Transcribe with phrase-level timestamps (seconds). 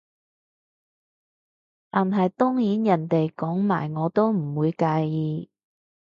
[1.91, 5.51] 但係當然人哋講埋我都唔會介意